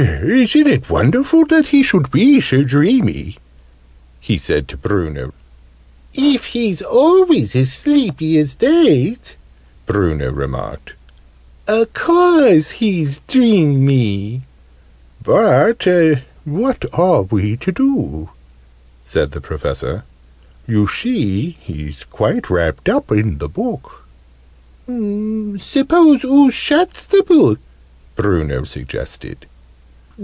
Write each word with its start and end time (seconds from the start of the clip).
"Isn't 0.01 0.65
it 0.65 0.89
wonderful 0.89 1.45
that 1.47 1.67
he 1.67 1.83
should 1.83 2.09
be 2.09 2.41
so 2.41 2.63
dreamy?" 2.63 3.37
he 4.19 4.37
said 4.39 4.67
to 4.69 4.77
Bruno. 4.77 5.31
"If 6.13 6.45
he's 6.55 6.81
always 6.81 7.55
as 7.55 7.71
sleepy 7.71 8.39
as 8.39 8.55
that," 8.55 9.35
Bruno 9.85 10.31
remarked, 10.31 10.93
"a 11.67 11.85
course 11.85 12.71
he's 12.81 13.19
dreamy!" 13.27 14.41
"But 15.23 15.85
what 16.45 16.85
are 16.93 17.21
we 17.23 17.55
to 17.57 17.71
do?" 17.71 18.29
said 19.03 19.31
the 19.33 19.41
Professor. 19.41 20.03
"You 20.65 20.87
see 20.87 21.57
he's 21.61 22.05
quite 22.05 22.49
wrapped 22.49 22.89
up 22.89 23.11
in 23.11 23.37
the 23.37 23.49
book!" 23.49 24.07
"Suppose 25.61 26.25
oo 26.25 26.49
shuts 26.49 27.05
the 27.05 27.21
book?" 27.21 27.59
Bruno 28.15 28.63
suggested. 28.63 29.45